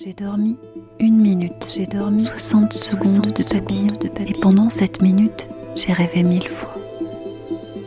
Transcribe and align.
J'ai 0.00 0.12
dormi 0.12 0.56
une 1.00 1.18
minute, 1.18 1.70
j'ai 1.74 1.86
dormi 1.86 2.22
60 2.22 2.72
secondes 2.72 3.32
de 3.32 3.42
papillon, 3.42 3.86
de 4.00 4.06
papillon. 4.06 4.28
Et 4.28 4.40
pendant 4.40 4.70
cette 4.70 5.02
minute, 5.02 5.48
j'ai 5.74 5.92
rêvé 5.92 6.22
mille 6.22 6.46
fois. 6.46 6.76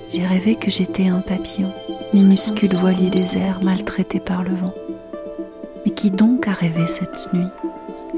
J'ai 0.09 0.25
rêvé 0.25 0.55
que 0.55 0.69
j'étais 0.69 1.07
un 1.07 1.21
papillon, 1.21 1.71
minuscule 2.13 2.73
voilier 2.73 3.09
des 3.09 3.37
airs 3.37 3.63
maltraité 3.63 4.19
par 4.19 4.43
le 4.43 4.53
vent. 4.53 4.73
Mais 5.85 5.91
qui 5.91 6.11
donc 6.11 6.49
a 6.49 6.51
rêvé 6.51 6.85
cette 6.85 7.33
nuit? 7.33 7.47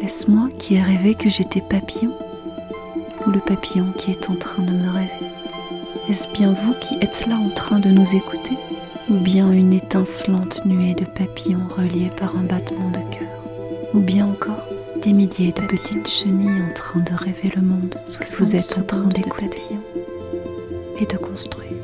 Est-ce 0.01 0.31
moi 0.31 0.49
qui 0.57 0.73
ai 0.73 0.81
rêvé 0.81 1.13
que 1.13 1.29
j'étais 1.29 1.61
papillon 1.61 2.17
Ou 3.27 3.29
le 3.29 3.41
papillon 3.41 3.91
qui 3.95 4.09
est 4.09 4.27
en 4.27 4.35
train 4.35 4.63
de 4.63 4.71
me 4.71 4.89
rêver 4.89 5.29
Est-ce 6.09 6.27
bien 6.29 6.51
vous 6.51 6.73
qui 6.81 6.95
êtes 6.99 7.27
là 7.27 7.35
en 7.35 7.49
train 7.49 7.77
de 7.77 7.89
nous 7.89 8.15
écouter 8.15 8.57
Ou 9.11 9.17
bien 9.17 9.51
une 9.51 9.71
étincelante 9.71 10.65
nuée 10.65 10.95
de 10.95 11.05
papillons 11.05 11.67
reliés 11.69 12.09
par 12.17 12.35
un 12.35 12.43
battement 12.43 12.89
de 12.89 13.15
cœur? 13.15 13.52
Ou 13.93 13.99
bien 13.99 14.27
encore 14.27 14.67
des 15.01 15.13
milliers 15.13 15.51
de 15.51 15.61
petites 15.67 16.07
chenilles 16.07 16.61
en 16.61 16.73
train 16.73 17.01
de 17.01 17.13
rêver 17.13 17.51
le 17.55 17.61
monde 17.61 17.95
que 18.19 18.35
vous 18.37 18.55
êtes 18.55 18.77
en 18.77 18.83
train 18.83 19.07
d'écouter 19.09 19.61
et 20.99 21.05
de 21.05 21.17
construire. 21.17 21.82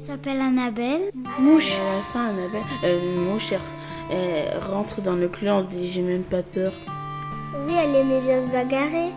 S'appelle 0.00 0.40
Annabelle. 0.40 1.10
Mouche. 1.38 1.72
à 1.72 1.96
la 1.96 2.02
fin, 2.12 2.28
Annabelle, 2.30 2.62
euh, 2.84 3.16
Mouche, 3.16 3.52
elle, 3.52 4.18
elle 4.52 4.58
rentre 4.58 5.02
dans 5.02 5.14
le 5.14 5.28
clan, 5.28 5.60
elle 5.60 5.78
dit 5.78 5.90
j'ai 5.90 6.02
même 6.02 6.22
pas 6.22 6.42
peur. 6.42 6.72
Oui, 7.66 7.74
elle 7.78 7.94
aimait 7.94 8.20
bien 8.22 8.42
se 8.42 8.50
bagarrer. 8.50 9.10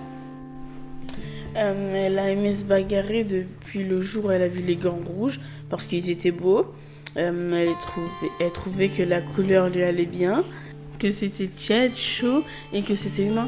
Euh, 1.55 2.05
elle 2.07 2.19
a 2.19 2.29
aimé 2.29 2.53
se 2.53 2.65
bagarrer 2.65 3.23
depuis 3.23 3.83
le 3.83 4.01
jour 4.01 4.25
où 4.25 4.31
elle 4.31 4.41
a 4.41 4.47
vu 4.47 4.61
les 4.61 4.75
gants 4.75 4.99
rouges 5.05 5.39
parce 5.69 5.85
qu'ils 5.85 6.09
étaient 6.09 6.31
beaux. 6.31 6.65
Euh, 7.15 7.53
elle, 7.53 7.73
trouvait, 7.81 8.31
elle 8.39 8.51
trouvait 8.51 8.89
que 8.89 9.03
la 9.03 9.21
couleur 9.21 9.69
lui 9.69 9.83
allait 9.83 10.05
bien, 10.05 10.43
que 10.99 11.11
c'était 11.11 11.47
tiède, 11.47 11.95
chaud 11.95 12.43
et 12.73 12.81
que 12.81 12.95
c'était 12.95 13.25
humain. 13.27 13.47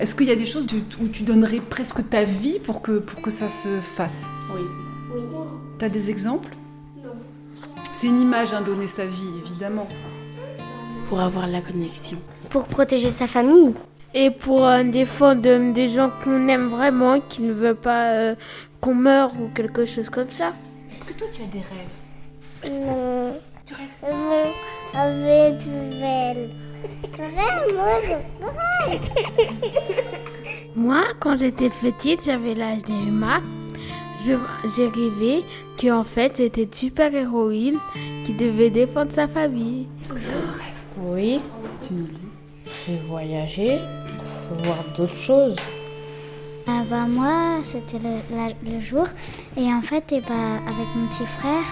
Est-ce 0.00 0.14
qu'il 0.14 0.28
y 0.28 0.32
a 0.32 0.36
des 0.36 0.46
choses 0.46 0.66
où 1.00 1.08
tu 1.08 1.24
donnerais 1.24 1.60
presque 1.60 2.08
ta 2.08 2.24
vie 2.24 2.58
pour 2.60 2.80
que, 2.80 2.98
pour 2.98 3.20
que 3.20 3.30
ça 3.30 3.50
se 3.50 3.68
fasse? 3.96 4.24
Oui. 4.54 4.62
T'as 5.78 5.88
des 5.88 6.10
exemples 6.10 6.50
Non. 7.02 7.10
C'est 7.92 8.06
une 8.06 8.20
image, 8.20 8.52
hein, 8.52 8.60
donner 8.60 8.86
sa 8.86 9.06
vie, 9.06 9.28
évidemment. 9.44 9.88
Pour 11.08 11.20
avoir 11.20 11.46
la 11.46 11.60
connexion. 11.60 12.18
Pour 12.50 12.66
protéger 12.66 13.10
sa 13.10 13.26
famille. 13.26 13.74
Et 14.14 14.30
pour 14.30 14.64
euh, 14.64 14.84
défendre 14.84 15.42
euh, 15.46 15.72
des 15.72 15.88
gens 15.88 16.10
qu'on 16.22 16.46
aime 16.48 16.68
vraiment, 16.68 17.20
qui 17.20 17.42
ne 17.42 17.52
veulent 17.52 17.74
pas 17.74 18.12
euh, 18.12 18.34
qu'on 18.80 18.94
meure 18.94 19.32
ou 19.40 19.48
quelque 19.48 19.84
chose 19.86 20.08
comme 20.08 20.30
ça. 20.30 20.52
Est-ce 20.92 21.04
que 21.04 21.12
toi 21.14 21.26
tu 21.32 21.42
as 21.42 21.46
des 21.46 21.58
rêves 21.58 22.72
Non. 22.72 23.34
Tu 23.66 23.74
rêves 23.74 23.88
Je 24.02 24.98
avec. 24.98 25.64
Vraiment, 27.16 27.50
Moi, 30.76 31.02
quand 31.18 31.38
j'étais 31.38 31.70
petite, 31.70 32.24
j'avais 32.24 32.54
l'âge 32.54 32.82
des 32.82 32.92
humains. 32.92 33.40
Je- 34.26 34.68
J'ai 34.76 34.86
rêvé 34.88 35.42
qu'en 35.80 36.04
fait, 36.04 36.34
j'étais 36.38 36.62
une 36.64 36.72
super-héroïne 36.72 37.78
qui 38.24 38.32
devait 38.32 38.70
défendre 38.70 39.12
sa 39.12 39.28
famille. 39.28 39.86
Oui. 40.98 41.40
Tu 41.86 41.92
nous 41.94 42.06
dis. 42.06 42.28
J'ai 42.86 42.96
voyagé, 43.08 43.78
voir 44.64 44.78
d'autres 44.96 45.16
choses. 45.16 45.56
Ah 46.66 46.82
bah 46.88 47.04
moi, 47.08 47.58
c'était 47.62 47.98
le, 47.98 48.36
la- 48.36 48.54
le 48.76 48.80
jour. 48.80 49.06
Et 49.58 49.64
en 49.72 49.82
fait, 49.82 50.04
et 50.12 50.20
bah, 50.20 50.54
avec 50.66 50.88
mon 50.96 51.06
petit 51.08 51.26
frère, 51.38 51.64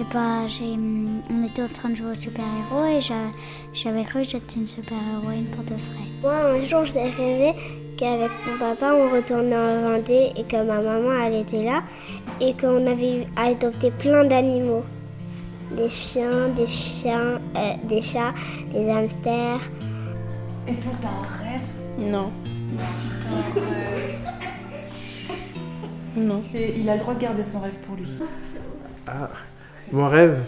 et 0.00 0.02
bah, 0.12 0.48
j'ai, 0.48 0.64
on 0.64 1.46
était 1.46 1.62
en 1.62 1.68
train 1.68 1.90
de 1.90 1.94
jouer 1.94 2.10
au 2.10 2.14
super-héros 2.14 2.84
et 2.96 3.00
j'a- 3.00 3.30
j'avais 3.72 4.02
cru 4.04 4.22
que 4.22 4.28
j'étais 4.28 4.56
une 4.56 4.66
super-héroïne 4.66 5.46
pour 5.54 5.62
de 5.64 5.74
vrai. 5.74 6.04
Moi, 6.22 6.34
un 6.34 6.64
jour, 6.64 6.84
j'ai 6.86 7.02
rêvé 7.10 7.52
qu'avec 7.96 8.30
mon 8.46 8.58
papa, 8.58 8.92
on 8.94 9.10
retournait 9.14 9.56
en 9.56 9.82
Vendée 9.82 10.32
et 10.36 10.44
que 10.44 10.56
ma 10.56 10.80
maman, 10.80 11.12
elle 11.24 11.34
était 11.34 11.64
là 11.64 11.82
et 12.40 12.54
qu'on 12.54 12.86
avait 12.86 13.26
adopté 13.36 13.90
plein 13.90 14.24
d'animaux. 14.24 14.84
Des 15.76 15.88
chiens, 15.88 16.48
des 16.48 16.68
chiens, 16.68 17.40
euh, 17.56 17.74
des 17.84 18.02
chats, 18.02 18.34
des 18.72 18.90
hamsters. 18.90 19.60
Et 20.68 20.74
toi 20.74 20.92
t'as 21.00 21.08
un 21.08 21.50
rêve? 21.50 21.62
Non. 21.98 22.30
Non. 26.16 26.42
Et 26.54 26.78
il 26.78 26.88
a 26.88 26.94
le 26.94 27.00
droit 27.00 27.14
de 27.14 27.20
garder 27.20 27.44
son 27.44 27.60
rêve 27.60 27.76
pour 27.86 27.96
lui. 27.96 28.08
Ah, 29.06 29.30
mon 29.92 30.08
rêve, 30.08 30.42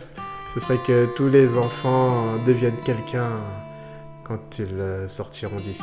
ce 0.54 0.60
serait 0.60 0.78
que 0.86 1.06
tous 1.16 1.28
les 1.28 1.58
enfants 1.58 2.36
deviennent 2.46 2.80
quelqu'un 2.84 3.30
quand 4.24 4.58
ils 4.58 5.08
sortiront 5.08 5.56
d'ici. 5.56 5.82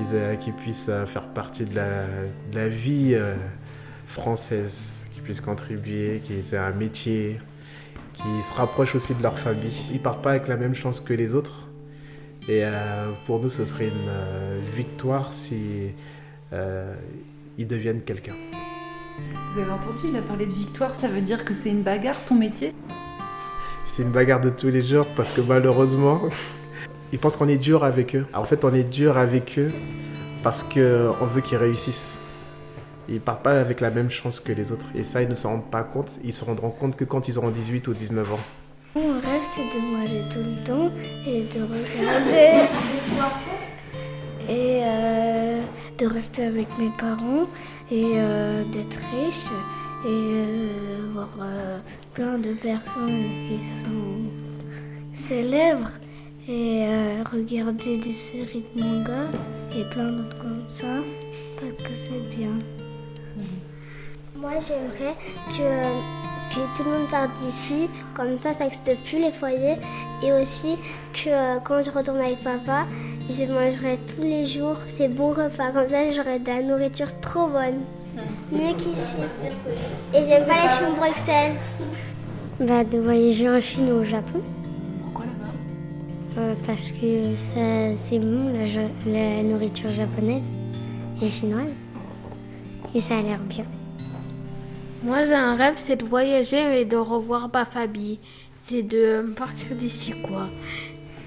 Qu'ils 0.00 0.16
aient- 0.16 0.38
qu'ils 0.38 0.54
puissent 0.54 0.86
euh, 0.88 1.04
faire 1.04 1.26
partie 1.26 1.66
de 1.66 1.74
la, 1.76 2.04
de 2.50 2.56
la 2.56 2.68
vie 2.68 3.10
euh, 3.12 3.34
française, 4.06 5.04
qu'ils 5.12 5.22
puissent 5.22 5.42
contribuer, 5.42 6.22
qu'ils 6.24 6.54
aient 6.54 6.58
un 6.58 6.70
métier, 6.72 7.38
qu'ils 8.14 8.42
se 8.42 8.54
rapprochent 8.54 8.94
aussi 8.94 9.14
de 9.14 9.22
leur 9.22 9.38
famille. 9.38 9.72
Ils 9.92 10.00
partent 10.00 10.22
pas 10.22 10.30
avec 10.30 10.48
la 10.48 10.56
même 10.56 10.74
chance 10.74 11.00
que 11.00 11.12
les 11.12 11.34
autres. 11.34 11.66
Et 12.48 12.64
euh, 12.64 13.10
pour 13.26 13.40
nous, 13.40 13.50
ce 13.50 13.66
serait 13.66 13.88
une 13.88 14.08
euh, 14.08 14.60
victoire 14.74 15.30
si 15.32 15.90
euh, 16.54 16.94
ils 17.58 17.66
deviennent 17.66 18.00
quelqu'un. 18.00 18.34
Vous 19.52 19.60
avez 19.60 19.70
entendu, 19.70 20.04
il 20.08 20.16
a 20.16 20.22
parlé 20.22 20.46
de 20.46 20.52
victoire, 20.52 20.94
ça 20.94 21.08
veut 21.08 21.20
dire 21.20 21.44
que 21.44 21.52
c'est 21.52 21.68
une 21.68 21.82
bagarre 21.82 22.24
ton 22.24 22.36
métier? 22.36 22.72
C'est 23.86 24.02
une 24.02 24.12
bagarre 24.12 24.40
de 24.40 24.48
tous 24.48 24.68
les 24.68 24.80
jours 24.80 25.06
parce 25.14 25.32
que 25.32 25.42
malheureusement, 25.42 26.22
ils 27.12 27.18
pensent 27.18 27.36
qu'on 27.36 27.48
est 27.48 27.58
dur 27.58 27.84
avec 27.84 28.14
eux. 28.14 28.26
En 28.34 28.44
fait, 28.44 28.64
on 28.64 28.72
est 28.72 28.84
dur 28.84 29.18
avec 29.18 29.58
eux 29.58 29.72
parce 30.42 30.62
qu'on 30.62 31.26
veut 31.26 31.40
qu'ils 31.40 31.58
réussissent. 31.58 32.18
Ils 33.08 33.20
partent 33.20 33.42
pas 33.42 33.60
avec 33.60 33.80
la 33.80 33.90
même 33.90 34.10
chance 34.10 34.38
que 34.38 34.52
les 34.52 34.70
autres. 34.70 34.86
Et 34.94 35.02
ça, 35.02 35.20
ils 35.22 35.28
ne 35.28 35.34
s'en 35.34 35.50
rendent 35.50 35.70
pas 35.70 35.82
compte. 35.82 36.10
Ils 36.22 36.32
se 36.32 36.44
rendront 36.44 36.70
compte 36.70 36.96
que 36.96 37.04
quand 37.04 37.26
ils 37.28 37.38
auront 37.38 37.50
18 37.50 37.88
ou 37.88 37.94
19 37.94 38.32
ans. 38.32 38.38
Mon 38.94 39.14
rêve, 39.14 39.42
c'est 39.54 39.62
de 39.62 39.96
manger 39.96 40.22
tout 40.32 40.38
le 40.38 40.64
temps 40.64 40.90
et 41.26 41.42
de 41.42 41.62
regarder. 41.62 42.68
et 44.48 44.82
euh, 44.86 45.60
de 45.98 46.06
rester 46.06 46.44
avec 46.44 46.66
mes 46.78 46.90
parents 46.98 47.46
et 47.90 48.12
euh, 48.14 48.64
d'être 48.72 48.98
riche 49.12 49.44
et 50.06 50.08
euh, 50.08 51.10
voir 51.12 51.28
euh, 51.40 51.78
plein 52.14 52.38
de 52.38 52.54
personnes 52.54 53.24
qui 53.46 53.60
sont 53.84 55.28
célèbres 55.28 55.90
et 56.50 56.84
euh, 56.84 57.22
regarder 57.30 57.98
des 57.98 58.12
séries 58.12 58.64
de 58.74 58.82
manga 58.82 59.22
et 59.72 59.84
plein 59.92 60.10
d'autres 60.10 60.36
comme 60.38 60.64
ça 60.72 60.96
parce 61.60 61.88
que 61.88 61.94
c'est 61.94 62.36
bien. 62.36 62.58
Moi, 64.34 64.52
j'aimerais 64.66 65.14
que, 65.46 66.54
que 66.54 66.76
tout 66.76 66.84
le 66.84 66.90
monde 66.90 67.08
parte 67.10 67.30
d'ici, 67.44 67.88
comme 68.14 68.36
ça, 68.36 68.52
ça 68.52 68.64
n'existe 68.64 68.90
plus 69.04 69.18
les 69.20 69.30
foyers. 69.30 69.76
Et 70.24 70.32
aussi 70.32 70.76
que 71.12 71.28
euh, 71.28 71.58
quand 71.62 71.82
je 71.82 71.90
retourne 71.90 72.18
avec 72.18 72.42
papa, 72.42 72.86
je 73.28 73.44
mangerai 73.44 73.98
tous 74.08 74.22
les 74.22 74.46
jours 74.46 74.76
ces 74.88 75.08
bons 75.08 75.30
repas. 75.30 75.70
Comme 75.72 75.88
ça, 75.88 76.10
j'aurai 76.10 76.38
de 76.40 76.48
la 76.48 76.62
nourriture 76.62 77.20
trop 77.20 77.46
bonne. 77.46 77.80
Mieux 78.50 78.74
qu'ici. 78.76 79.16
Et 80.14 80.26
j'aime 80.26 80.46
pas 80.46 80.54
les 80.54 80.76
chemins 80.76 80.96
Bruxelles. 80.96 81.54
Bah, 82.58 82.82
de 82.82 82.98
voyager 82.98 83.48
en 83.48 83.60
Chine 83.60 83.92
ou 83.92 84.00
au 84.00 84.04
Japon. 84.04 84.40
Euh, 86.38 86.54
parce 86.66 86.92
que 86.92 87.22
ça- 87.54 87.96
c'est 87.96 88.18
bon, 88.18 88.52
la, 89.06 89.42
nourriture 89.42 89.92
japonaise 89.92 90.52
et 91.20 91.28
chinoise. 91.28 91.70
Et 92.94 93.00
ça 93.00 93.18
a 93.18 93.22
l'air 93.22 93.40
bien. 93.40 93.64
Moi, 95.02 95.24
j'ai 95.24 95.34
un 95.34 95.54
rêve, 95.56 95.74
c'est 95.76 95.96
de 95.96 96.04
voyager 96.04 96.80
et 96.80 96.84
de 96.84 96.96
revoir 96.96 97.50
ma 97.52 97.64
famille. 97.64 98.18
C'est 98.56 98.82
de 98.82 99.22
partir 99.36 99.74
d'ici, 99.74 100.12
quoi. 100.22 100.48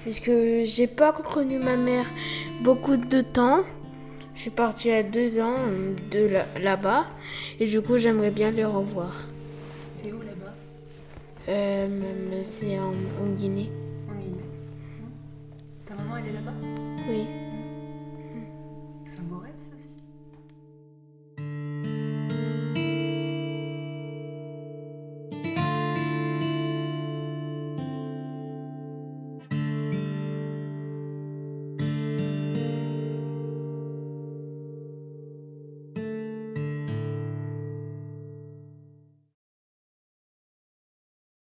Parce 0.04 0.20
que 0.20 0.64
j'ai 0.64 0.86
pas 0.86 1.12
connu 1.12 1.58
ma 1.58 1.76
mère 1.76 2.06
beaucoup 2.62 2.96
de 2.96 3.20
temps. 3.20 3.60
Je 4.34 4.40
suis 4.42 4.50
partie 4.50 4.90
à 4.90 5.02
deux 5.02 5.38
ans 5.40 5.56
de 6.10 6.26
là- 6.26 6.46
là-bas. 6.60 7.04
Et 7.60 7.66
du 7.66 7.80
coup, 7.80 7.98
j'aimerais 7.98 8.30
bien 8.30 8.50
les 8.50 8.64
revoir. 8.64 9.12
C'est 9.96 10.12
où 10.12 10.18
là-bas? 10.20 10.54
Euh, 11.48 11.88
c'est 12.44 12.78
en, 12.78 12.92
en 13.22 13.28
Guinée. 13.36 13.70
对 17.06 17.43